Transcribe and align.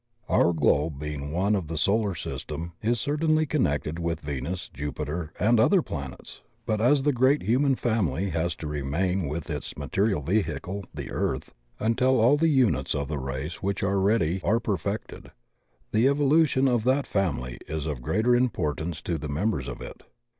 Our 0.27 0.51
globe 0.51 0.97
being 0.97 1.31
one 1.31 1.55
of 1.55 1.67
the 1.67 1.77
solar 1.77 2.15
sys 2.15 2.43
tem 2.47 2.71
is 2.81 2.99
certainly 2.99 3.45
connected 3.45 3.99
with 3.99 4.21
Venus, 4.21 4.67
Jupiter, 4.73 5.31
and 5.39 5.59
other 5.59 5.83
planets, 5.83 6.41
but 6.65 6.81
as 6.81 7.03
the 7.03 7.13
great 7.13 7.43
human 7.43 7.75
family 7.75 8.31
has 8.31 8.55
to 8.55 8.67
remain 8.67 9.27
with 9.27 9.47
its 9.51 9.77
material 9.77 10.23
vehicle— 10.23 10.85
the 10.95 11.11
earth— 11.11 11.53
^untU 11.79 12.01
all 12.13 12.35
the 12.35 12.47
units 12.47 12.95
of 12.95 13.09
the 13.09 13.19
race 13.19 13.61
which 13.61 13.83
are 13.83 13.99
ready 13.99 14.41
are 14.43 14.59
perfected, 14.59 15.29
the 15.91 16.07
evolution 16.07 16.67
of 16.67 16.83
that 16.85 17.05
family 17.05 17.59
is 17.67 17.85
of 17.85 18.01
greater 18.01 18.35
importance 18.35 19.03
to 19.03 19.19
the 19.19 19.29
members 19.29 19.67
of 19.67 19.81
it. 19.81 20.01